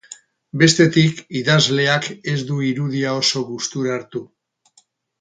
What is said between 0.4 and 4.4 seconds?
Bestetik, idazleak ez du irudia oso gustura hartu.